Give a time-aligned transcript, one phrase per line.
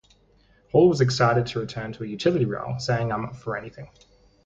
[0.71, 3.87] Hall was excited to return to a utility role, saying I'm up for anything.